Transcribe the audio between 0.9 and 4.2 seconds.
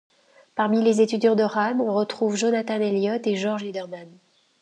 étudiants de Ran, on trouve Jonathan Elliott et Jorge Liderman.